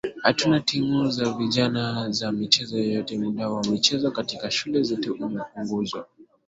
[0.23, 6.07] Hatuna timu za vijana za michezo yote muda wa michezo katika shule zetu umepunguzwa